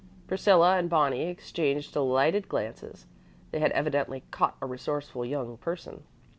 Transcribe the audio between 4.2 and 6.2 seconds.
caught a resourceful young person.